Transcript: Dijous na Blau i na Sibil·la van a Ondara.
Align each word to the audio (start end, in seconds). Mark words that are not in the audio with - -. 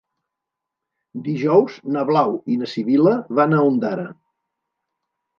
Dijous 1.25 1.75
na 1.97 2.05
Blau 2.07 2.33
i 2.53 2.57
na 2.61 2.69
Sibil·la 2.71 3.13
van 3.41 3.53
a 3.53 3.61
Ondara. 3.67 4.07